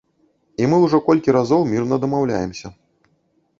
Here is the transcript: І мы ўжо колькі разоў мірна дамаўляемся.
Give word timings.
І 0.63 0.69
мы 0.71 0.79
ўжо 0.85 0.99
колькі 1.09 1.35
разоў 1.37 1.61
мірна 1.75 1.95
дамаўляемся. 2.07 2.67